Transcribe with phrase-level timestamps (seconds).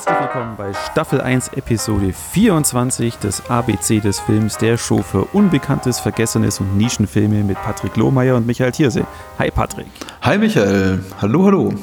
[0.00, 6.00] Herzlich willkommen bei Staffel 1, Episode 24 des ABC des Films, der Show für Unbekanntes,
[6.00, 9.06] Vergessenes und Nischenfilme mit Patrick Lohmeier und Michael Thierse.
[9.38, 9.88] Hi Patrick.
[10.22, 11.04] Hi Michael.
[11.20, 11.74] Hallo, hallo.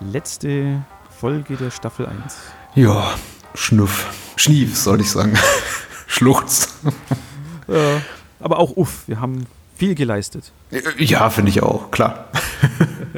[0.00, 2.38] Letzte Folge der Staffel 1.
[2.76, 3.14] Ja,
[3.54, 4.14] Schnuff.
[4.36, 5.36] Schnief, sollte ich sagen.
[6.06, 6.72] Schluchz.
[7.66, 8.00] Ja,
[8.38, 9.44] aber auch uff, wir haben
[9.76, 10.52] viel geleistet.
[10.98, 12.26] Ja, finde ich auch, klar.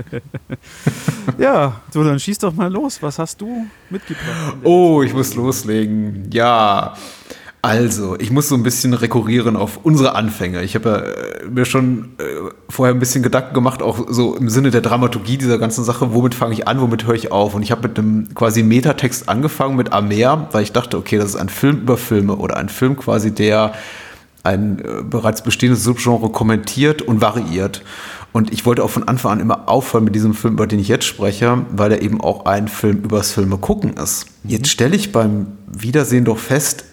[1.39, 2.99] ja, so dann schieß doch mal los.
[3.01, 4.57] Was hast du mitgebracht?
[4.65, 6.29] Oh, ich muss loslegen.
[6.33, 6.95] Ja.
[7.61, 10.63] Also, ich muss so ein bisschen rekurrieren auf unsere Anfänge.
[10.63, 12.23] Ich habe ja äh, mir schon äh,
[12.69, 16.37] vorher ein bisschen Gedanken gemacht, auch so im Sinne der Dramaturgie dieser ganzen Sache, womit
[16.37, 17.55] fange ich an, womit höre ich auf?
[17.55, 21.31] Und ich habe mit einem quasi Metatext angefangen mit Amer, weil ich dachte, okay, das
[21.31, 23.73] ist ein Film über Filme oder ein Film quasi, der
[24.43, 27.83] ein äh, bereits bestehendes Subgenre kommentiert und variiert.
[28.33, 30.89] Und ich wollte auch von Anfang an immer aufhören mit diesem Film, über den ich
[30.89, 34.27] jetzt spreche, weil er eben auch ein Film übers Filme gucken ist.
[34.45, 34.51] Mhm.
[34.51, 36.85] Jetzt stelle ich beim Wiedersehen doch fest,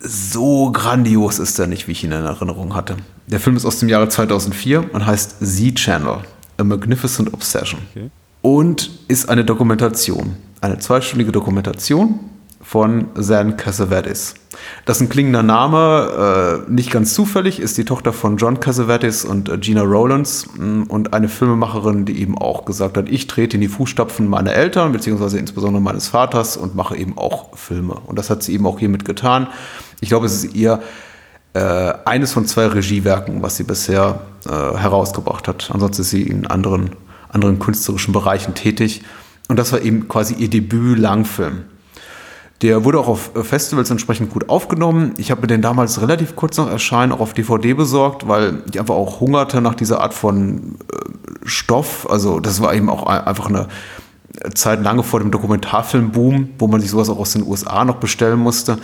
[0.00, 2.96] so grandios ist er nicht, wie ich ihn in Erinnerung hatte.
[3.26, 6.18] Der Film ist aus dem Jahre 2004 und heißt Z-Channel,
[6.56, 7.80] A Magnificent Obsession.
[7.90, 8.10] Okay.
[8.40, 12.20] Und ist eine Dokumentation, eine zweistündige Dokumentation
[12.68, 14.34] von Zan Cassavetes.
[14.84, 19.24] Das ist ein klingender Name, äh, nicht ganz zufällig, ist die Tochter von John Cassavetes
[19.24, 23.56] und äh, Gina Rowlands mh, und eine Filmemacherin, die eben auch gesagt hat, ich trete
[23.56, 27.94] in die Fußstapfen meiner Eltern, beziehungsweise insbesondere meines Vaters und mache eben auch Filme.
[27.94, 29.46] Und das hat sie eben auch hiermit getan.
[30.02, 30.82] Ich glaube, es ist ihr
[31.54, 35.70] äh, eines von zwei Regiewerken, was sie bisher äh, herausgebracht hat.
[35.72, 36.90] Ansonsten ist sie in anderen,
[37.30, 39.04] anderen künstlerischen Bereichen tätig.
[39.48, 41.62] Und das war eben quasi ihr Debüt-Langfilm.
[42.62, 45.14] Der wurde auch auf äh, Festivals entsprechend gut aufgenommen.
[45.16, 48.80] Ich habe mir den damals relativ kurz nach Erscheinen auch auf DVD besorgt, weil ich
[48.80, 50.96] einfach auch hungerte nach dieser Art von äh,
[51.44, 52.08] Stoff.
[52.10, 53.68] Also das war eben auch einfach eine
[54.54, 58.38] Zeit lange vor dem Dokumentarfilmboom, wo man sich sowas auch aus den USA noch bestellen
[58.38, 58.78] musste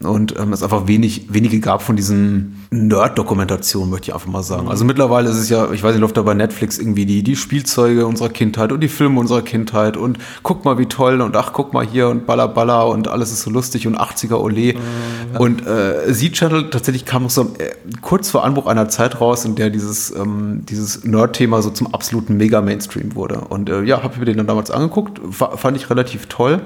[0.00, 4.68] und ähm, es einfach wenig, wenige gab von diesen Nerd-Dokumentationen, möchte ich einfach mal sagen.
[4.68, 7.34] Also mittlerweile ist es ja, ich weiß nicht, läuft da bei Netflix irgendwie die, die
[7.34, 11.52] Spielzeuge unserer Kindheit und die Filme unserer Kindheit und guck mal, wie toll und ach,
[11.52, 14.74] guck mal hier und balla balla und alles ist so lustig und 80er Ole.
[14.74, 15.36] Mhm.
[15.36, 19.56] Und äh, Z-Channel tatsächlich kam noch so äh, kurz vor Anbruch einer Zeit raus, in
[19.56, 23.40] der dieses, ähm, dieses Nerd-Thema so zum absoluten Mega-Mainstream wurde.
[23.48, 26.60] Und äh, ja, habe ich mir den dann damals angeguckt, fand ich relativ toll.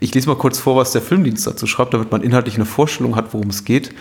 [0.00, 3.16] Ich lese mal kurz vor, was der Filmdienst dazu schreibt, damit man inhaltlich eine Vorstellung
[3.16, 3.94] hat, worum es geht.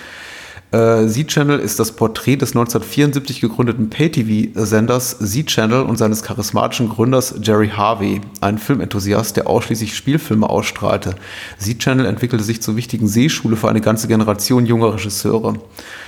[0.74, 7.70] Äh, Z-Channel ist das Porträt des 1974 gegründeten Pay-TV-Senders Z-Channel und seines charismatischen Gründers Jerry
[7.70, 11.14] Harvey, ein Filmenthusiast, der ausschließlich Spielfilme ausstrahlte.
[11.60, 15.54] Z-Channel entwickelte sich zur wichtigen Seeschule für eine ganze Generation junger Regisseure.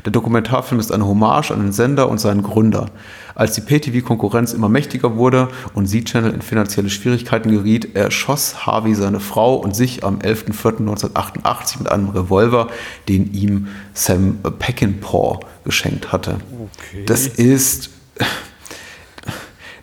[0.04, 2.88] Der Dokumentarfilm ist eine Hommage an den Sender und seinen Gründer.
[3.36, 9.20] Als die Pay-TV-Konkurrenz immer mächtiger wurde und Z-Channel in finanzielle Schwierigkeiten geriet, erschoss Harvey seine
[9.20, 12.70] Frau und sich am 11.04.1988 mit einem Revolver,
[13.10, 16.38] den ihm Sam Peckinpah geschenkt hatte.
[16.52, 17.06] Okay.
[17.06, 17.90] Das ist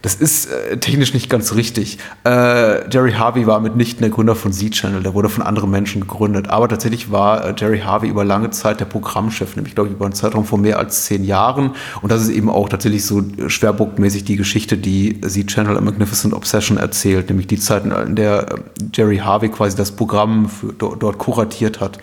[0.03, 1.99] das ist äh, technisch nicht ganz richtig.
[2.25, 6.51] Äh, Jerry Harvey war mitnichten der Gründer von Z-Channel, der wurde von anderen Menschen gegründet.
[6.51, 10.05] Aber tatsächlich war äh, Jerry Harvey über lange Zeit der Programmchef, nämlich glaube ich über
[10.05, 11.77] einen Zeitraum von mehr als zehn Jahren.
[12.03, 16.79] Und das ist eben auch tatsächlich so schwerpunktmäßig die Geschichte, die Z-Channel A Magnificent Obsession
[16.79, 18.55] erzählt, nämlich die Zeiten, in der äh,
[18.93, 21.99] Jerry Harvey quasi das Programm für, dort kuratiert hat.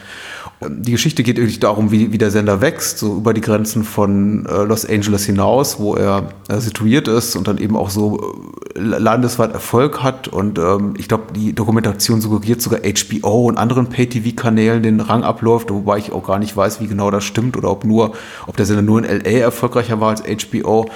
[0.61, 4.45] Die Geschichte geht wirklich darum, wie, wie der Sender wächst, so über die Grenzen von
[4.45, 8.35] äh, Los Angeles hinaus, wo er äh, situiert ist und dann eben auch so
[8.75, 10.27] äh, landesweit Erfolg hat.
[10.27, 15.71] Und ähm, ich glaube, die Dokumentation suggeriert sogar HBO und anderen Pay-TV-Kanälen den Rang abläuft,
[15.71, 18.11] wobei ich auch gar nicht weiß, wie genau das stimmt oder ob nur,
[18.45, 20.89] ob der Sender nur in LA erfolgreicher war als HBO.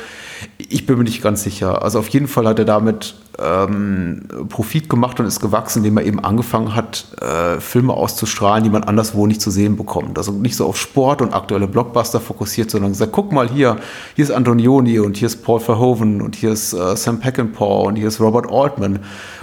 [0.57, 1.83] Ich bin mir nicht ganz sicher.
[1.83, 6.05] Also auf jeden Fall hat er damit ähm, Profit gemacht und ist gewachsen, indem er
[6.05, 10.17] eben angefangen hat, äh, Filme auszustrahlen, die man anderswo nicht zu sehen bekommt.
[10.17, 13.77] Also nicht so auf Sport und aktuelle Blockbuster fokussiert, sondern gesagt, guck mal hier,
[14.15, 17.95] hier ist Antonioni und hier ist Paul Verhoeven und hier ist äh, Sam Peckinpah und
[17.95, 18.99] hier ist Robert Altman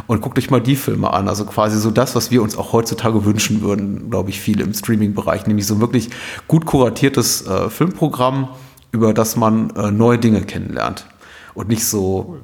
[0.06, 1.28] und guckt euch mal die Filme an.
[1.28, 4.75] Also quasi so das, was wir uns auch heutzutage wünschen würden, glaube ich, viele im
[4.75, 6.10] Streaming-Bereich, nämlich so wirklich
[6.46, 8.48] gut kuratiertes äh, Filmprogramm,
[8.92, 11.06] über das man äh, neue Dinge kennenlernt
[11.54, 12.38] und nicht so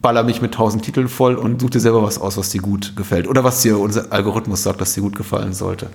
[0.00, 2.96] baller mich mit tausend Titeln voll und such dir selber was aus, was dir gut
[2.96, 5.90] gefällt oder was dir unser Algorithmus sagt, dass dir gut gefallen sollte.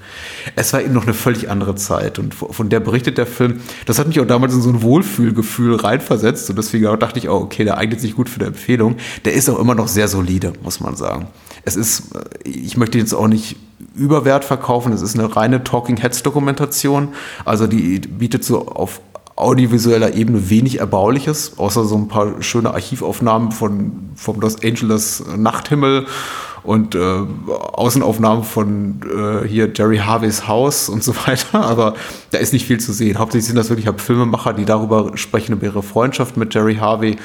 [0.56, 3.62] Es war eben noch eine völlig andere Zeit und von der berichtet der Film.
[3.86, 7.42] Das hat mich auch damals in so ein Wohlfühlgefühl reinversetzt und deswegen dachte ich auch,
[7.42, 8.96] okay, der eignet sich gut für eine Empfehlung.
[9.26, 11.28] Der ist auch immer noch sehr solide, muss man sagen.
[11.66, 12.12] Es ist,
[12.44, 13.58] ich möchte jetzt auch nicht
[13.96, 14.94] Überwert verkaufen.
[14.94, 17.10] Es ist eine reine Talking Heads Dokumentation.
[17.46, 19.02] Also die bietet so auf
[19.38, 26.08] audiovisueller Ebene wenig Erbauliches, außer so ein paar schöne Archivaufnahmen von, vom Los Angeles Nachthimmel
[26.64, 27.00] und äh,
[27.48, 31.64] Außenaufnahmen von äh, hier Jerry Harveys Haus und so weiter.
[31.64, 31.94] Aber
[32.32, 33.20] da ist nicht viel zu sehen.
[33.20, 37.16] Hauptsächlich sind das wirklich halt Filmemacher, die darüber sprechen, über ihre Freundschaft mit Jerry Harvey,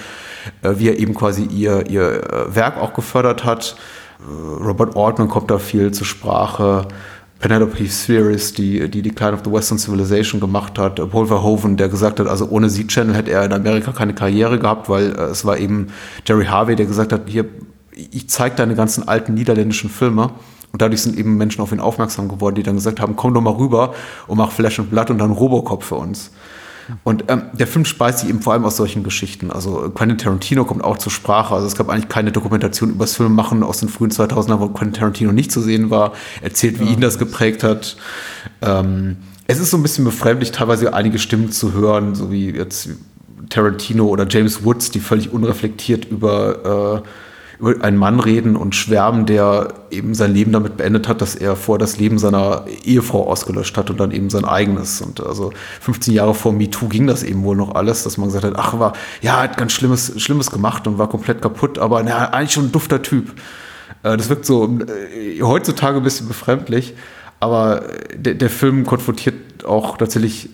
[0.62, 3.76] äh, wie er eben quasi ihr, ihr äh, Werk auch gefördert hat.
[4.20, 6.87] Äh, Robert Altman kommt da viel zur Sprache.
[7.43, 12.21] Penelope Spheris, die, die Decline of the Western Civilization gemacht hat, Paul Verhoeven, der gesagt
[12.21, 15.59] hat, also ohne Z-Channel hätte er in Amerika keine Karriere gehabt, weil äh, es war
[15.59, 15.89] eben
[16.25, 17.47] Jerry Harvey, der gesagt hat, hier,
[17.94, 20.31] ich zeige deine ganzen alten niederländischen Filme.
[20.73, 23.43] Und dadurch sind eben Menschen auf ihn aufmerksam geworden, die dann gesagt haben, komm doch
[23.43, 23.93] mal rüber
[24.29, 26.31] und mach Flash und Blood und dann Robocop für uns.
[27.05, 29.50] Und ähm, der Film speist sich eben vor allem aus solchen Geschichten.
[29.50, 31.55] Also Quentin Tarantino kommt auch zur Sprache.
[31.55, 34.94] Also es gab eigentlich keine Dokumentation über das Filmemachen aus den frühen 2000ern, wo Quentin
[35.00, 36.12] Tarantino nicht zu sehen war.
[36.40, 36.90] Erzählt, wie ja.
[36.93, 37.96] ihn das geprägt hat.
[38.61, 42.90] Ähm, es ist so ein bisschen befremdlich, teilweise einige Stimmen zu hören, so wie jetzt
[43.50, 47.08] Tarantino oder James Woods, die völlig unreflektiert über äh,
[47.62, 51.55] über einen Mann reden und schwärmen, der eben sein Leben damit beendet hat, dass er
[51.55, 55.00] vor das Leben seiner Ehefrau ausgelöscht hat und dann eben sein eigenes.
[55.00, 58.44] Und also 15 Jahre vor MeToo ging das eben wohl noch alles, dass man gesagt
[58.44, 62.31] hat, ach, war, ja, hat ganz Schlimmes, Schlimmes gemacht und war komplett kaputt, aber na,
[62.31, 63.32] eigentlich schon ein dufter Typ.
[64.03, 66.94] Äh, das wirkt so äh, heutzutage ein bisschen befremdlich,
[67.38, 70.50] aber der, der Film konfrontiert auch tatsächlich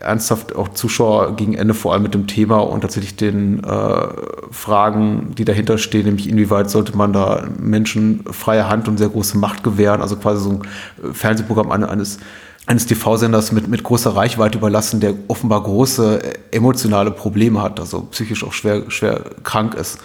[0.00, 4.08] ernsthaft auch Zuschauer gegen Ende vor allem mit dem Thema und tatsächlich den äh,
[4.50, 9.38] Fragen, die dahinter stehen, nämlich inwieweit sollte man da Menschen freie Hand und sehr große
[9.38, 10.62] Macht gewähren, also quasi so ein
[11.02, 12.18] äh, Fernsehprogramm eines
[12.66, 18.02] eines TV-Senders mit, mit großer Reichweite überlassen, der offenbar große äh, emotionale Probleme hat, also
[18.10, 19.98] psychisch auch schwer, schwer krank ist.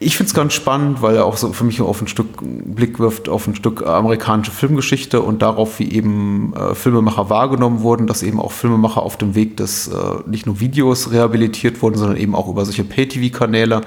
[0.00, 3.00] Ich finde es ganz spannend, weil er auch so für mich auf ein Stück Blick
[3.00, 8.22] wirft auf ein Stück amerikanische Filmgeschichte und darauf, wie eben äh, Filmemacher wahrgenommen wurden, dass
[8.22, 9.94] eben auch Filmemacher auf dem Weg des äh,
[10.26, 13.80] nicht nur Videos rehabilitiert wurden, sondern eben auch über solche Pay-TV-Kanäle.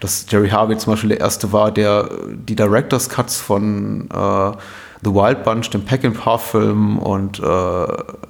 [0.00, 4.52] Dass Jerry Harvey zum Beispiel der erste war, der die Director's Cuts von äh,
[5.02, 7.86] The Wild Bunch, dem Peckinpah-Film und äh,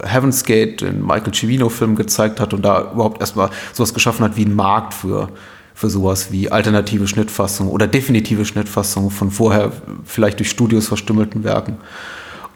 [0.06, 4.44] Heaven's Gate, den Michael Cimino-Film gezeigt hat und da überhaupt erstmal sowas geschaffen hat wie
[4.44, 5.30] ein Markt für
[5.74, 9.72] für sowas wie alternative Schnittfassung oder definitive Schnittfassung von vorher
[10.04, 11.78] vielleicht durch Studios verstümmelten Werken.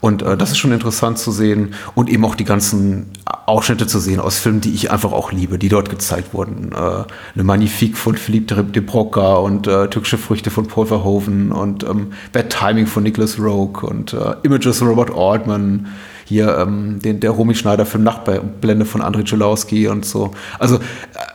[0.01, 3.99] Und äh, das ist schon interessant zu sehen und eben auch die ganzen Ausschnitte zu
[3.99, 6.71] sehen aus Filmen, die ich einfach auch liebe, die dort gezeigt wurden.
[6.71, 7.03] Äh,
[7.35, 12.13] Le Magnifique von Philippe de Broca und äh, Türkische Früchte von Paul Verhoeven und ähm,
[12.31, 15.87] Bad Timing von Nicholas Rogue und äh, Images von Robert Altman,
[16.29, 20.31] hier ähm, den, der Romy Schneider-Film Nachtblende von Andrei Czelowski und so.
[20.57, 20.79] Also, äh,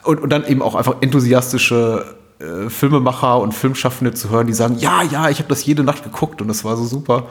[0.05, 4.77] und, und dann eben auch einfach enthusiastische äh, Filmemacher und Filmschaffende zu hören, die sagen,
[4.79, 7.27] ja, ja, ich habe das jede Nacht geguckt und das war so super.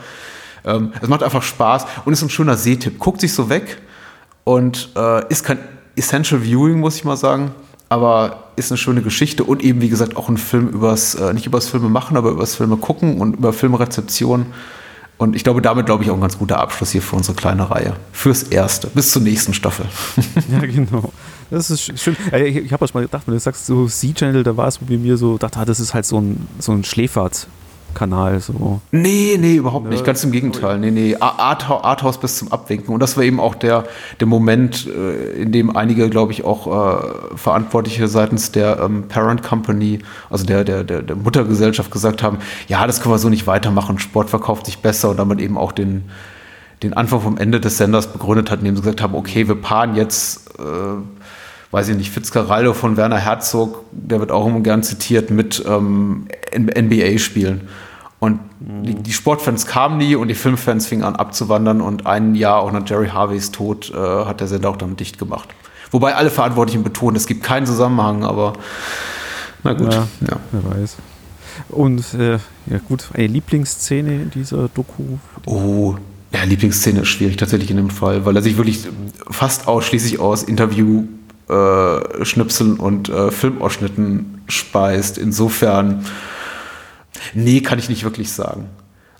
[0.65, 3.00] Ähm, es macht einfach Spaß und ist ein schöner Sehtipp.
[3.00, 3.81] Guckt sich so weg
[4.44, 5.59] und äh, ist kein
[5.95, 7.51] Essential Viewing, muss ich mal sagen
[7.94, 11.45] aber ist eine schöne Geschichte und eben, wie gesagt, auch ein Film übers, äh, nicht
[11.45, 14.48] übers Filme machen, aber übers Filme gucken und über Filmrezeption.
[15.23, 17.71] Und ich glaube, damit glaube ich auch ein ganz guter Abschluss hier für unsere kleine
[17.71, 17.93] Reihe.
[18.11, 18.87] Fürs Erste.
[18.87, 19.85] Bis zur nächsten Staffel.
[20.51, 21.13] ja, genau.
[21.49, 22.17] Das ist schön.
[22.33, 24.97] Ich, ich habe auch mal gedacht, wenn du sagst, so C-Channel, da war es bei
[24.97, 27.47] mir so, dachte, das ist halt so ein, so ein Schläfert.
[27.94, 28.81] Kanal so.
[28.92, 30.04] Nee, nee, überhaupt nicht.
[30.06, 30.80] Ganz im Gegenteil.
[30.80, 31.16] Nee, nee.
[31.19, 32.94] Arthouse Art bis zum Abwinken.
[32.94, 33.86] Und das war eben auch der,
[34.19, 39.44] der Moment, äh, in dem einige, glaube ich, auch äh, Verantwortliche seitens der ähm, Parent
[39.44, 40.00] Company,
[40.30, 44.00] also der, der, der, der Muttergesellschaft gesagt haben, ja, das können wir so nicht weitermachen.
[44.00, 46.04] Sport verkauft sich besser und damit eben auch den,
[46.81, 49.95] den Anfang vom Ende des Senders begründet hat, indem sie gesagt haben, okay, wir paaren
[49.95, 50.64] jetzt äh,
[51.73, 56.28] weiß ich nicht, Fitzcarraldo von Werner Herzog, der wird auch immer gern zitiert, mit ähm,
[56.56, 57.62] NBA-Spielen.
[58.23, 58.83] Und mhm.
[58.83, 62.71] die, die, Sportfans kamen nie und die Filmfans fingen an abzuwandern und ein Jahr auch
[62.71, 65.49] nach Jerry Harveys Tod äh, hat der Sender auch dann dicht gemacht.
[65.92, 68.53] Wobei alle Verantwortlichen betonen, es gibt keinen Zusammenhang, aber
[69.63, 69.94] na gut.
[69.94, 70.37] Ja, ja.
[70.53, 70.95] wer weiß.
[71.68, 75.03] Und äh, ja gut, eine Lieblingsszene in dieser Doku?
[75.45, 75.95] Oh,
[76.33, 78.87] ja, Lieblingsszene ist schwierig tatsächlich in dem Fall, weil er sich wirklich
[79.31, 81.07] fast ausschließlich aus Interview
[81.49, 85.18] äh, Schnipseln und äh, Filmausschnitten speist.
[85.18, 86.06] Insofern,
[87.33, 88.69] nee, kann ich nicht wirklich sagen.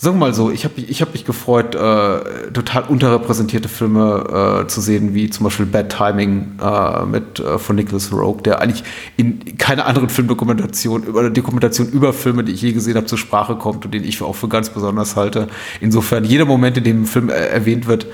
[0.04, 4.68] Sagen wir mal so, ich habe ich hab mich gefreut, äh, total unterrepräsentierte Filme äh,
[4.68, 8.84] zu sehen, wie zum Beispiel Bad Timing äh, mit, äh, von Nicholas Rogue, der eigentlich
[9.16, 13.56] in keiner anderen Filmdokumentation, über Dokumentation über Filme, die ich je gesehen habe, zur Sprache
[13.56, 15.48] kommt und den ich auch für ganz besonders halte.
[15.80, 18.08] Insofern, jeder Moment, in dem ein Film äh, erwähnt wird,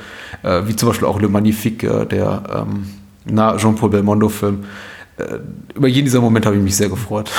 [0.43, 4.65] äh, wie zum Beispiel auch Le Magnifique, der ähm, Jean-Paul Belmondo-Film.
[5.73, 7.31] Über jeden dieser Momente habe ich mich sehr gefreut.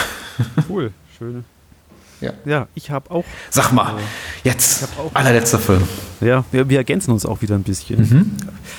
[0.69, 1.45] Cool, schön.
[2.21, 2.33] Ja.
[2.45, 3.25] ja, ich habe auch.
[3.51, 5.83] Sag mal, äh, jetzt, allerletzter Film.
[6.21, 8.01] Ja, wir, wir, ergänzen uns auch wieder ein bisschen.
[8.01, 8.31] Mhm.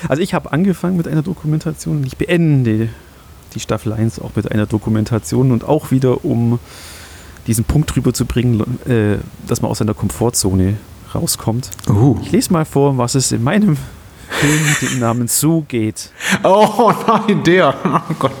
[0.08, 2.04] Also, ich habe angefangen mit einer Dokumentation.
[2.06, 2.88] Ich beende
[3.54, 6.58] die Staffel 1 auch mit einer Dokumentation und auch wieder um
[7.46, 10.76] diesen Punkt drüber zu bringen, äh, dass man aus seiner Komfortzone
[11.14, 11.70] rauskommt.
[11.88, 12.18] Uh.
[12.22, 13.76] Ich lese mal vor, was es in meinem
[14.28, 16.10] Film mit dem Namen Sue geht.
[16.42, 17.74] Oh nein, der.
[17.84, 18.32] Oh Gott.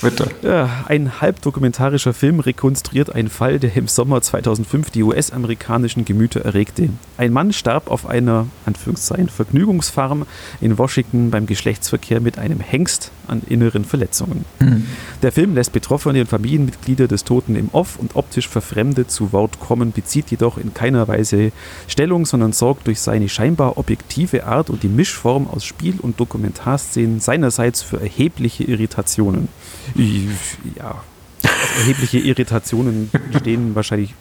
[0.00, 0.28] Bitte.
[0.42, 6.90] Ja, ein halbdokumentarischer Film rekonstruiert einen Fall, der im Sommer 2005 die US-amerikanischen Gemüter erregte.
[7.16, 10.26] Ein Mann starb auf einer Anführungszeichen, Vergnügungsfarm
[10.60, 14.44] in Washington beim Geschlechtsverkehr mit einem Hengst an inneren Verletzungen.
[14.58, 14.86] Mhm.
[15.22, 19.60] Der Film lässt Betroffene und Familienmitglieder des Toten im Off und optisch verfremdet zu Wort
[19.60, 21.52] kommen, bezieht jedoch in keiner Weise
[21.88, 27.20] Stellung, sondern sorgt durch seine scheinbar objektive Art und die Mischform aus Spiel- und Dokumentarszenen
[27.20, 29.48] seinerseits für erhebliche Irritationen.
[29.94, 31.02] Ja,
[31.42, 34.14] also erhebliche Irritationen stehen wahrscheinlich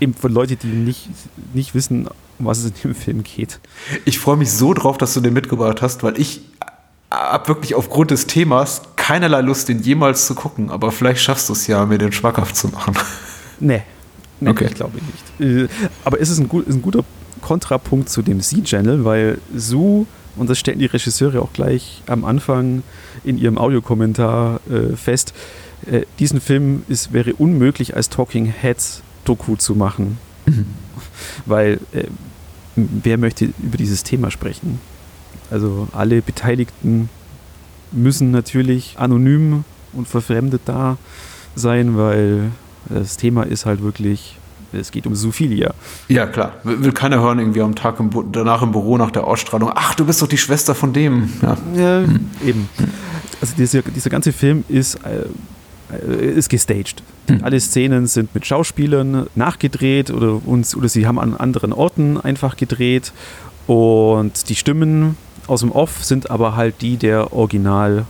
[0.00, 1.08] eben von Leuten, die nicht,
[1.54, 3.60] nicht wissen, um was es in dem Film geht.
[4.04, 6.42] Ich freue mich so drauf, dass du den mitgebracht hast, weil ich
[7.10, 10.70] habe wirklich aufgrund des Themas keinerlei Lust, den jemals zu gucken.
[10.70, 12.94] Aber vielleicht schaffst du es ja, mir den schmackhaft zu machen.
[13.58, 13.82] Nee,
[14.40, 14.66] nee Okay.
[14.66, 14.98] ich glaube
[15.38, 15.40] nicht.
[15.40, 15.68] Äh,
[16.04, 17.04] Aber es ist ein, gut, ein guter
[17.42, 22.82] Kontrapunkt zu dem C-Channel, weil Sue, und das stellen die Regisseure auch gleich am Anfang
[23.24, 25.34] in ihrem Audiokommentar äh, fest,
[25.86, 30.18] äh, diesen Film ist, wäre unmöglich als Talking Heads Doku zu machen.
[31.46, 32.04] Weil äh,
[32.76, 34.80] wer möchte über dieses Thema sprechen?
[35.50, 37.08] Also alle Beteiligten
[37.92, 40.96] müssen natürlich anonym und verfremdet da
[41.54, 42.52] sein, weil
[42.88, 44.36] das Thema ist halt wirklich,
[44.72, 45.72] es geht um Zoophilia.
[46.08, 46.54] Ja, klar.
[46.64, 49.72] Will, keiner hören, irgendwie am Tag im, danach im Büro nach der Ausstrahlung.
[49.74, 51.30] Ach, du bist doch die Schwester von dem.
[51.42, 51.56] Ja.
[51.74, 52.04] Ja,
[52.44, 52.68] eben.
[53.40, 55.24] Also dieser, dieser ganze Film ist, äh,
[55.92, 57.02] äh, ist gestaged.
[57.28, 57.42] Hm.
[57.42, 62.56] Alle Szenen sind mit Schauspielern nachgedreht oder, uns, oder sie haben an anderen Orten einfach
[62.56, 63.12] gedreht.
[63.66, 68.04] Und die Stimmen aus dem Off sind aber halt die der Originalleute.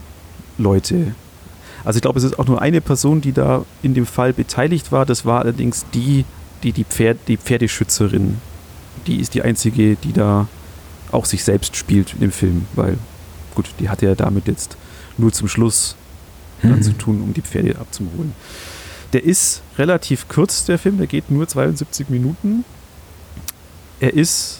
[1.83, 4.91] Also ich glaube, es ist auch nur eine Person, die da in dem Fall beteiligt
[4.91, 5.05] war.
[5.05, 6.25] Das war allerdings die,
[6.63, 8.37] die, die, Pferd, die Pferdeschützerin.
[9.07, 10.47] Die ist die einzige, die da
[11.11, 12.97] auch sich selbst spielt dem Film, weil
[13.55, 14.77] gut, die hatte ja damit jetzt
[15.17, 15.95] nur zum Schluss
[16.61, 16.81] dann Mhm.
[16.83, 18.33] zu tun, um die Pferde abzuholen.
[19.13, 22.63] Der ist relativ kurz, der Film, der geht nur 72 Minuten.
[23.99, 24.59] Er ist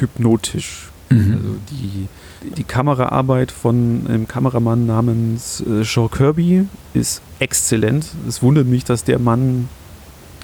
[0.00, 0.88] hypnotisch.
[1.10, 1.32] Mhm.
[1.34, 2.08] Also die,
[2.56, 8.06] die Kameraarbeit von einem Kameramann namens äh, Sean Kirby ist exzellent.
[8.26, 9.68] Es wundert mich, dass der Mann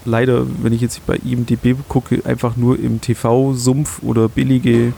[0.09, 4.93] leider, wenn ich jetzt bei IMDb gucke, einfach nur im TV-Sumpf oder billige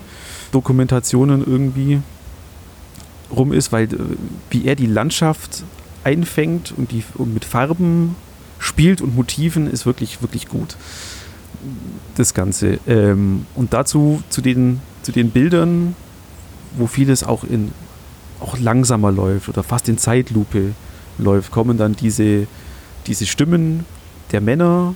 [0.52, 2.00] Dokumentationen irgendwie
[3.30, 3.98] rum ist, weil äh,
[4.50, 5.64] wie er die Landschaft
[6.04, 8.16] einfängt und, die, und mit Farben
[8.58, 10.76] spielt und Motiven ist wirklich, wirklich gut.
[12.16, 12.78] Das Ganze.
[12.86, 15.94] Ähm, und dazu zu den, zu den Bildern,
[16.76, 17.72] wo vieles auch in
[18.40, 20.72] auch langsamer läuft oder fast in Zeitlupe
[21.18, 22.46] läuft, kommen dann diese,
[23.06, 23.84] diese Stimmen
[24.32, 24.94] der Männer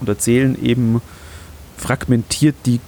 [0.00, 1.00] und erzählen eben
[1.76, 2.80] fragmentiert die,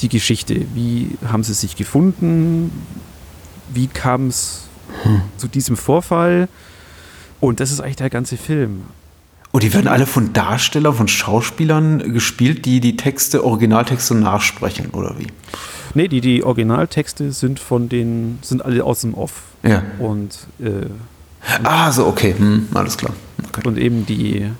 [0.00, 0.66] die Geschichte.
[0.74, 2.70] Wie haben sie sich gefunden?
[3.72, 4.66] Wie kam es
[5.36, 6.48] zu diesem Vorfall?
[7.40, 8.82] Und das ist eigentlich der ganze Film.
[9.52, 15.14] Und die werden alle von Darstellern, von Schauspielern gespielt, die die Texte, Originaltexte nachsprechen, oder
[15.18, 15.28] wie?
[15.94, 19.42] Nee, die, die Originaltexte sind von den, sind alle aus dem Off.
[19.62, 19.82] Ja.
[20.00, 20.86] Und, äh,
[21.62, 22.34] Ah, so, okay.
[22.36, 23.12] Hm, alles klar.
[23.46, 23.68] Okay.
[23.68, 24.50] und eben die,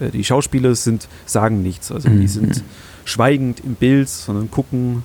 [0.00, 1.90] die Schauspieler sind, sagen nichts.
[1.92, 2.28] Also die Mhm.
[2.28, 2.64] sind
[3.04, 5.02] schweigend im Bild, sondern gucken,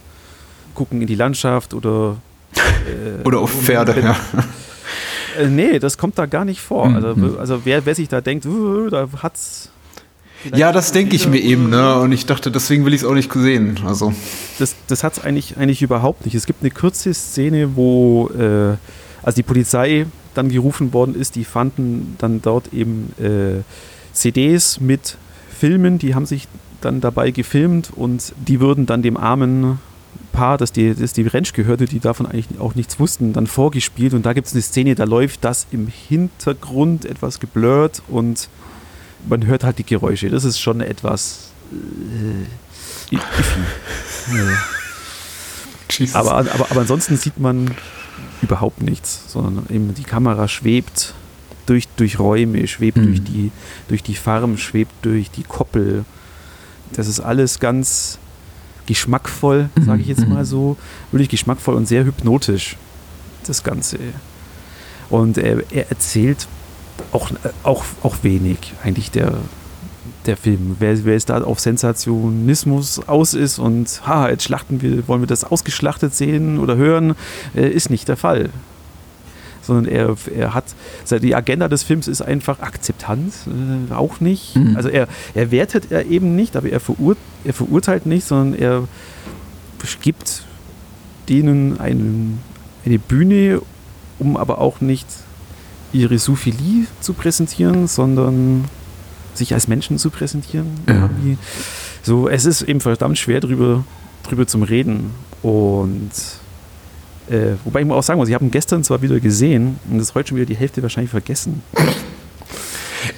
[0.75, 2.17] gucken in die Landschaft oder
[2.55, 4.15] äh, Oder auf Pferde, ja.
[5.37, 6.89] Äh, nee, das kommt da gar nicht vor.
[6.89, 6.95] Mhm.
[6.95, 9.69] Also, also wer, wer sich da denkt, "Uh, da hat's.
[10.55, 11.99] Ja, das denke ich mir eben, ne?
[11.99, 13.79] Und ich dachte, deswegen will ich es auch nicht sehen.
[13.85, 14.11] Also.
[14.57, 16.33] Das, das hat es eigentlich, eigentlich überhaupt nicht.
[16.33, 18.75] Es gibt eine kurze Szene, wo äh,
[19.21, 23.61] also die Polizei dann gerufen worden ist, die fanden dann dort eben äh,
[24.19, 25.17] CDs mit
[25.49, 26.47] Filmen, die haben sich
[26.81, 29.79] dann dabei gefilmt und die würden dann dem armen
[30.31, 34.13] Paar, das die, das die Ranch gehörte, die davon eigentlich auch nichts wussten, dann vorgespielt
[34.13, 38.47] und da gibt es eine Szene, da läuft das im Hintergrund etwas geblurrt und
[39.27, 40.29] man hört halt die Geräusche.
[40.29, 43.59] Das ist schon etwas äh, iffy.
[46.13, 47.71] Aber, aber, aber ansonsten sieht man
[48.41, 51.15] überhaupt nichts, sondern eben die Kamera schwebt
[51.69, 53.05] durch, durch Räume, schwebt Mhm.
[53.05, 53.51] durch, die,
[53.87, 56.05] durch die Farm, schwebt durch die Koppel.
[56.93, 58.17] Das ist alles ganz
[58.87, 60.33] geschmackvoll, sage ich jetzt Mhm.
[60.33, 60.77] mal so.
[61.11, 62.75] Wirklich geschmackvoll und sehr hypnotisch,
[63.45, 63.99] das Ganze.
[65.09, 66.47] Und er, er erzählt
[67.11, 67.29] auch,
[67.63, 69.33] auch, auch wenig, eigentlich der,
[70.25, 70.75] der Film.
[70.79, 75.27] Wer, wer es da auf Sensationismus aus ist und ha, jetzt schlachten wir, wollen wir
[75.27, 77.15] das ausgeschlachtet sehen oder hören,
[77.55, 78.49] äh, ist nicht der Fall.
[79.69, 80.65] Sondern er, er hat,
[81.21, 84.55] die Agenda des Films ist einfach Akzeptanz, äh, auch nicht.
[84.55, 84.75] Mhm.
[84.75, 88.87] Also er, er wertet er eben nicht, aber er, verur, er verurteilt nicht, sondern er
[90.01, 90.43] gibt
[91.29, 92.39] denen einen,
[92.85, 93.61] eine Bühne,
[94.19, 95.07] um aber auch nicht
[95.93, 98.65] ihre Souphilie zu präsentieren, sondern
[99.33, 100.67] sich als Menschen zu präsentieren.
[100.87, 101.09] Ja.
[102.03, 103.85] So, es ist eben verdammt schwer drüber,
[104.27, 105.11] drüber zum Reden.
[105.41, 106.11] Und
[107.29, 109.99] äh, wobei ich mal auch sagen muss, ich habe ihn gestern zwar wieder gesehen und
[109.99, 111.61] das heute schon wieder die Hälfte wahrscheinlich vergessen.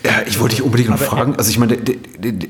[0.06, 2.50] Ja, ich wollte dich unbedingt noch fragen, also ich meine, der, der, der,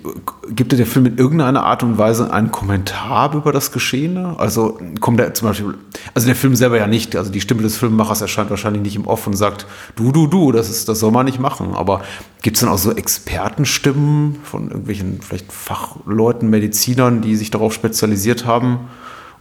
[0.50, 4.36] gibt dir der Film in irgendeiner Art und Weise einen Kommentar über das Geschehene?
[4.38, 5.75] Also kommt der zum Beispiel,
[6.13, 9.08] also der Film selber ja nicht, also die Stimme des Filmemachers erscheint wahrscheinlich nicht im
[9.08, 9.65] Off und sagt,
[9.96, 11.74] du, du, du, das, ist, das soll man nicht machen.
[11.74, 12.01] Aber
[12.41, 18.46] gibt es dann auch so Expertenstimmen von irgendwelchen vielleicht Fachleuten, Medizinern, die sich darauf spezialisiert
[18.46, 18.89] haben?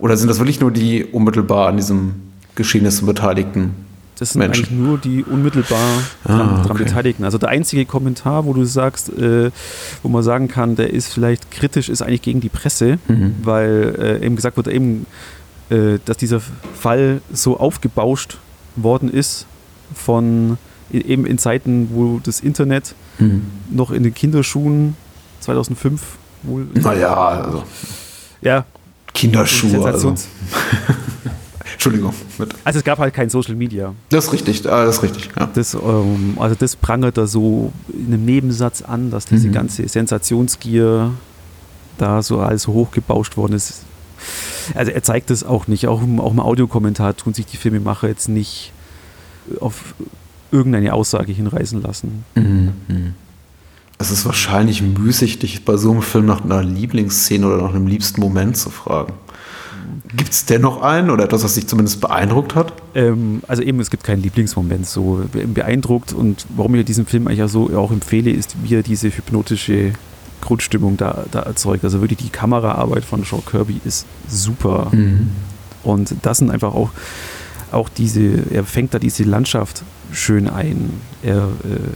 [0.00, 2.14] Oder sind das wirklich nur die unmittelbar an diesem
[2.54, 3.74] Geschehnis Beteiligten?
[4.18, 4.66] Das sind Menschen.
[4.66, 6.84] eigentlich nur die unmittelbar ah, okay.
[6.84, 7.24] Beteiligten.
[7.24, 9.50] Also der einzige Kommentar, wo du sagst, äh,
[10.02, 13.36] wo man sagen kann, der ist vielleicht kritisch, ist eigentlich gegen die Presse, mhm.
[13.42, 15.06] weil äh, eben gesagt wird, eben,
[15.70, 16.40] äh, dass dieser
[16.74, 18.36] Fall so aufgebauscht
[18.76, 19.46] worden ist
[19.94, 20.58] von
[20.92, 23.46] eben in Zeiten, wo das Internet mhm.
[23.70, 24.96] noch in den Kinderschuhen
[25.40, 26.02] 2005
[26.42, 26.66] wohl.
[26.74, 27.64] Naja, also.
[28.42, 28.66] Ja.
[29.14, 29.84] Kinderschuhe.
[29.84, 30.14] Also.
[31.72, 32.12] Entschuldigung.
[32.38, 32.54] Mit.
[32.64, 33.94] Also es gab halt kein Social Media.
[34.10, 35.30] Das ist richtig, das ist richtig.
[35.38, 35.48] Ja.
[35.52, 39.52] Das, ähm, also das prangert da so in einem Nebensatz an, dass diese mhm.
[39.52, 41.12] ganze Sensationsgier
[41.96, 43.84] da so alles hochgebauscht worden ist.
[44.74, 45.86] Also er zeigt das auch nicht.
[45.86, 48.72] Auch, auch im Audiokommentar tun sich die Filmemacher jetzt nicht
[49.60, 49.94] auf
[50.52, 52.24] irgendeine Aussage hinreißen lassen.
[52.34, 53.14] Mhm.
[54.00, 57.86] Es ist wahrscheinlich müßig, dich bei so einem Film nach einer Lieblingsszene oder nach einem
[57.86, 59.12] liebsten Moment zu fragen.
[60.16, 62.72] Gibt es denn noch einen oder etwas, was dich zumindest beeindruckt hat?
[62.94, 64.86] Ähm, also eben, es gibt keinen Lieblingsmoment.
[64.86, 68.82] So beeindruckt und warum ich diesen Film eigentlich auch so auch empfehle, ist, wie er
[68.82, 69.92] diese hypnotische
[70.40, 71.84] Grundstimmung da, da erzeugt.
[71.84, 74.88] Also wirklich die Kameraarbeit von Sean Kirby ist super.
[74.92, 75.28] Mhm.
[75.82, 76.90] Und das sind einfach auch,
[77.70, 80.90] auch diese, er fängt da diese Landschaft schön ein.
[81.22, 81.90] Er, äh,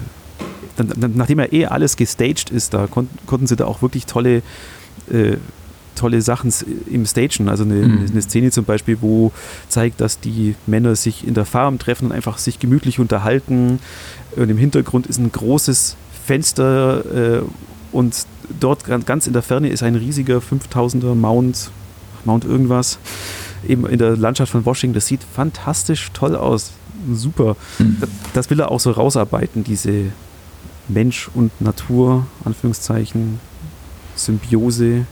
[0.76, 4.42] dann, nachdem er eh alles gestaged ist, da kon konnten sie da auch wirklich tolle
[5.10, 5.36] äh,
[5.94, 6.52] tolle Sachen
[6.90, 7.48] im Stagen.
[7.48, 8.06] Also eine, mhm.
[8.10, 9.32] eine, Szene zum Beispiel, wo
[9.68, 13.78] zeigt, dass die Männer sich in der Farm treffen und einfach sich gemütlich unterhalten.
[14.36, 17.42] Und im Hintergrund ist ein großes Fenster äh,
[17.92, 18.26] und
[18.60, 21.70] dort ganz in der Ferne ist ein riesiger 5000er Mount,
[22.24, 22.98] Mount irgendwas,
[23.66, 24.94] eben in der Landschaft von Washington.
[24.94, 26.72] Das sieht fantastisch toll aus.
[27.12, 27.56] Super.
[27.78, 27.98] Mhm.
[28.32, 30.06] Das will er auch so rausarbeiten, diese
[30.88, 33.40] Mensch und Natur, Anführungszeichen,
[34.14, 35.06] Symbiose.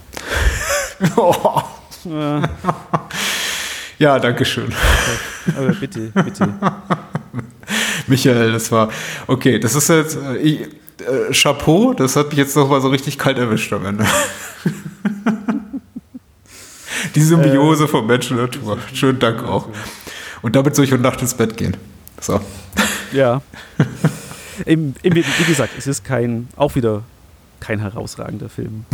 [1.17, 1.63] Oh.
[4.03, 4.75] Ja, danke schön.
[5.57, 6.55] Aber bitte, bitte.
[8.09, 8.89] Michael, das war.
[9.29, 10.17] Okay, das ist jetzt.
[10.17, 14.05] Äh, ich, äh, Chapeau, das hat mich jetzt nochmal so richtig kalt erwischt am Ende.
[17.15, 18.79] Die Symbiose äh, von Mensch und Natur.
[18.93, 19.69] Schönen Dank auch.
[20.43, 21.77] Und damit soll ich heute Nacht ins Bett gehen.
[22.21, 22.41] So.
[23.13, 23.41] Ja.
[24.67, 27.03] Im, im, wie gesagt, es ist kein, auch wieder
[27.61, 28.85] kein herausragender Film.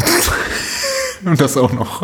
[1.25, 2.03] Und das auch noch.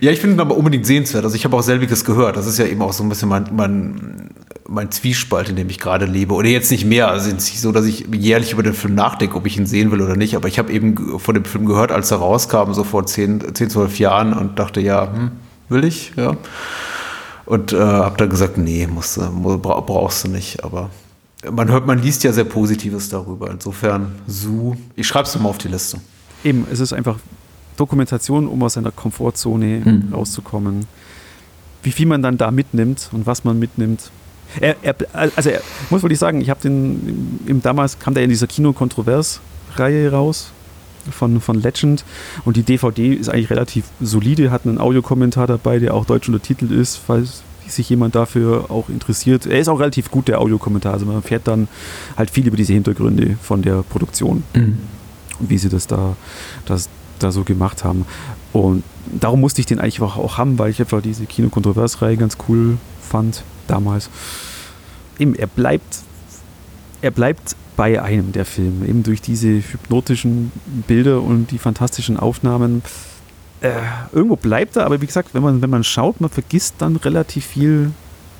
[0.00, 1.24] Ja, ich finde ihn aber unbedingt sehenswert.
[1.24, 2.36] Also ich habe auch selbiges gehört.
[2.36, 4.30] Das ist ja eben auch so ein bisschen mein, mein,
[4.68, 6.34] mein Zwiespalt, in dem ich gerade lebe.
[6.34, 7.08] Oder jetzt nicht mehr.
[7.08, 9.66] Also es ist nicht so, dass ich jährlich über den Film nachdenke, ob ich ihn
[9.66, 10.34] sehen will oder nicht.
[10.34, 13.70] Aber ich habe eben von dem Film gehört, als er rauskam, so vor 10, 10
[13.70, 15.30] 12 Jahren und dachte, ja, hm,
[15.68, 16.36] will ich, ja.
[17.44, 20.64] Und äh, habe dann gesagt, nee, musst, brauchst du nicht.
[20.64, 20.90] Aber
[21.50, 23.50] man hört, man liest ja sehr Positives darüber.
[23.50, 26.00] Insofern, so, ich schreibe es mal auf die Liste
[26.46, 27.18] eben, es ist einfach
[27.76, 30.14] Dokumentation, um aus seiner Komfortzone mhm.
[30.14, 30.86] rauszukommen.
[31.82, 34.10] Wie viel man dann da mitnimmt und was man mitnimmt.
[34.60, 38.30] Er, er, also er, muss wirklich sagen, ich habe den, im, damals kam der in
[38.30, 40.52] dieser Kino-Kontrovers-Reihe raus
[41.10, 42.04] von, von Legend
[42.44, 46.70] und die DVD ist eigentlich relativ solide, hat einen Audiokommentar dabei, der auch deutsch untertitelt
[46.70, 49.46] ist, falls sich jemand dafür auch interessiert.
[49.46, 50.94] Er ist auch relativ gut, der Audiokommentar.
[50.94, 51.68] Also man fährt dann
[52.16, 54.44] halt viel über diese Hintergründe von der Produktion.
[54.54, 54.78] Mhm
[55.40, 56.16] wie sie das da,
[56.64, 58.06] das, da so gemacht haben.
[58.52, 58.82] Und
[59.20, 62.78] darum musste ich den eigentlich auch, auch haben, weil ich einfach diese Kino-Kontroversreihe ganz cool
[63.00, 64.10] fand damals.
[65.18, 66.02] Eben, er bleibt,
[67.02, 70.50] er bleibt bei einem der Filme, eben durch diese hypnotischen
[70.86, 72.82] Bilder und die fantastischen Aufnahmen.
[73.60, 73.70] Äh,
[74.12, 77.46] irgendwo bleibt er, aber wie gesagt, wenn man, wenn man schaut, man vergisst dann relativ
[77.46, 77.92] viel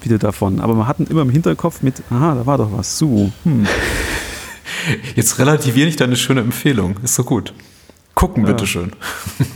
[0.02, 0.61] wieder davon.
[0.61, 3.33] Aber man hat ihn immer im Hinterkopf mit, aha, da war doch was, so.
[3.44, 3.66] Hm.
[5.14, 6.96] Jetzt relativiere ich deine schöne Empfehlung.
[7.02, 7.55] Ist so gut.
[8.14, 8.52] Gucken, ja.
[8.52, 8.92] bitteschön.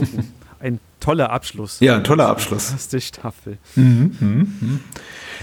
[0.60, 1.80] Ein toller Abschluss.
[1.80, 2.72] Ja, ein toller Abschluss.
[2.72, 3.56] Erste Staffel.
[3.76, 4.78] Mhm, mh, mh.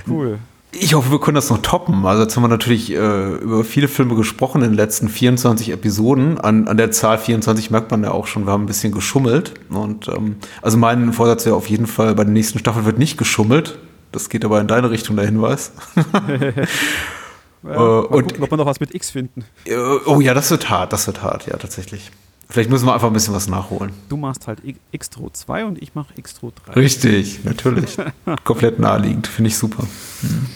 [0.08, 0.38] Cool.
[0.80, 2.06] Ich hoffe, wir können das noch toppen.
[2.06, 6.40] Also jetzt haben wir natürlich äh, über viele Filme gesprochen in den letzten 24 Episoden.
[6.40, 9.54] An, an der Zahl 24 merkt man ja auch schon, wir haben ein bisschen geschummelt.
[9.70, 13.18] Und ähm, also mein Vorsatz wäre auf jeden Fall, bei der nächsten Staffel wird nicht
[13.18, 13.78] geschummelt.
[14.12, 15.72] Das geht aber in deine Richtung, der Hinweis.
[17.64, 19.44] Ja, mal und, gucken, ob wir noch was mit X finden.
[19.66, 22.12] Äh, oh ja, das wird hart, das wird hart, ja, tatsächlich.
[22.50, 23.92] Vielleicht müssen wir einfach ein bisschen was nachholen.
[24.08, 24.62] Du machst halt
[24.98, 26.74] Xtro 2 und ich mache Xtro 3.
[26.74, 27.98] Richtig, natürlich.
[28.46, 29.84] Komplett naheliegend, finde ich super.
[30.22, 30.48] Mhm.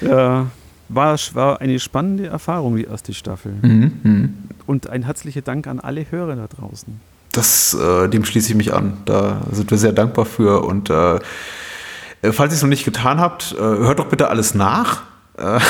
[0.00, 0.46] Ja,
[0.88, 3.52] war, war eine spannende Erfahrung, die erste Staffel.
[3.62, 4.28] Mhm, mh.
[4.66, 7.00] Und ein herzlicher Dank an alle Hörer da draußen.
[7.32, 8.98] Das, äh, dem schließe ich mich an.
[9.04, 10.64] Da sind wir sehr dankbar für.
[10.64, 11.18] Und äh,
[12.22, 15.02] falls ihr es noch nicht getan habt, äh, hört doch bitte alles nach.
[15.36, 15.60] Äh,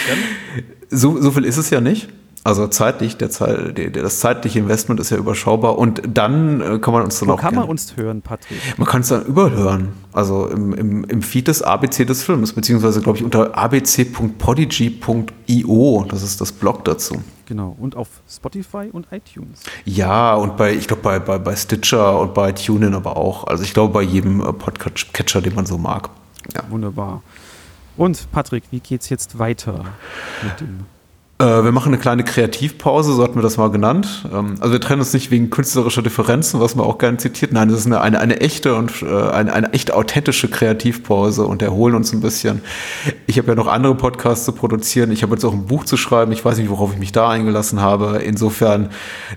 [0.90, 2.08] so, so viel ist es ja nicht.
[2.42, 7.02] Also zeitlich, der, der, das zeitliche Investment ist ja überschaubar und dann äh, kann man
[7.02, 7.40] uns dann Wo auch.
[7.40, 8.56] kann man uns hören, Patrick?
[8.78, 9.88] Man kann es dann überhören.
[10.12, 16.06] Also im, im, im Feed des ABC des Films, beziehungsweise glaube ich unter abc.podigy.io.
[16.08, 17.22] Das ist das Blog dazu.
[17.44, 19.60] Genau, und auf Spotify und iTunes.
[19.84, 23.48] Ja, und bei, ich glaube, bei, bei, bei Stitcher und bei TuneIn aber auch.
[23.48, 26.08] Also ich glaube, bei jedem äh, Podcatcher, den man so mag.
[26.54, 26.62] Ja.
[26.70, 27.22] Wunderbar.
[27.98, 29.84] Und Patrick, wie geht's jetzt weiter
[30.42, 30.86] mit dem
[31.40, 34.26] wir machen eine kleine Kreativpause, so hatten wir das mal genannt.
[34.32, 37.52] Ähm, also wir trennen uns nicht wegen künstlerischer Differenzen, was man auch gerne zitiert.
[37.52, 41.62] Nein, das ist eine, eine, eine echte und äh, eine, eine echt authentische Kreativpause und
[41.62, 42.60] erholen uns ein bisschen.
[43.26, 45.10] Ich habe ja noch andere Podcasts zu produzieren.
[45.12, 46.32] Ich habe jetzt auch ein Buch zu schreiben.
[46.32, 48.18] Ich weiß nicht, worauf ich mich da eingelassen habe.
[48.18, 48.90] Insofern,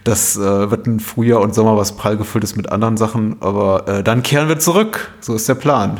[0.03, 3.37] das äh, wird ein Frühjahr und Sommer was prall gefüllt ist mit anderen Sachen.
[3.39, 5.11] Aber äh, dann kehren wir zurück.
[5.21, 5.99] So ist der Plan.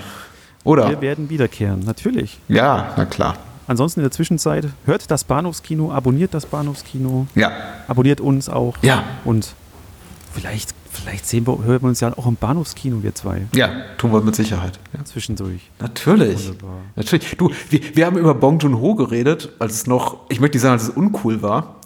[0.63, 0.89] Oder?
[0.89, 2.39] Wir werden wiederkehren, natürlich.
[2.48, 3.36] Ja, na klar.
[3.67, 7.28] Ansonsten in der Zwischenzeit hört das Bahnhofskino, abonniert das Bahnhofskino.
[7.36, 7.52] Ja.
[7.88, 8.76] Abonniert uns auch.
[8.82, 9.04] Ja.
[9.23, 9.54] Und
[10.34, 13.47] vielleicht Vielleicht sehen wir, hören wir uns ja auch im Bahnhofskino, wir zwei.
[13.56, 14.80] Ja, tun wir mit Sicherheit.
[14.95, 15.04] Ja.
[15.04, 15.71] Zwischendurch.
[15.80, 16.47] Natürlich.
[16.47, 16.78] Wunderbar.
[16.95, 17.36] Natürlich.
[17.36, 20.73] Du, wir, wir haben über Bong Joon-ho geredet, als es noch, ich möchte nicht sagen,
[20.73, 21.78] als es uncool war.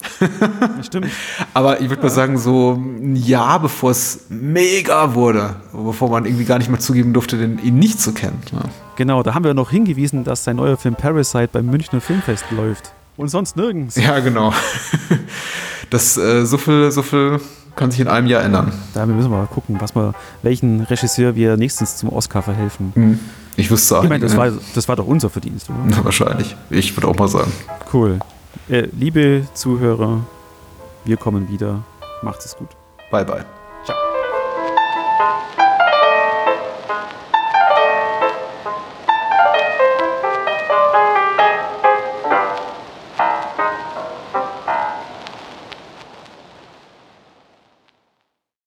[0.82, 1.08] Stimmt.
[1.54, 2.08] Aber ich würde ja.
[2.08, 6.80] mal sagen, so ein Jahr bevor es mega wurde, bevor man irgendwie gar nicht mehr
[6.80, 8.42] zugeben durfte, den, ihn nicht zu kennen.
[8.52, 8.60] Ja.
[8.98, 12.92] Genau, da haben wir noch hingewiesen, dass sein neuer Film Parasite beim Münchner Filmfest läuft.
[13.16, 13.94] Und sonst nirgends.
[13.96, 14.52] Ja, genau.
[15.90, 17.40] Das, äh, so viel, so viel
[17.74, 18.72] kann sich in einem Jahr ändern.
[18.92, 22.92] Da müssen wir mal gucken, was wir, welchen Regisseur wir nächstens zum Oscar verhelfen.
[22.94, 23.18] Hm.
[23.56, 24.02] Ich wüsste auch.
[24.02, 25.96] Ich meine, das, war, das war doch unser Verdienst, oder?
[25.96, 26.54] Ja, wahrscheinlich.
[26.68, 27.50] Ich würde auch mal sagen.
[27.90, 28.18] Cool.
[28.68, 30.26] Äh, liebe Zuhörer,
[31.06, 31.84] wir kommen wieder.
[32.22, 32.68] Macht es gut.
[33.10, 33.46] Bye, bye.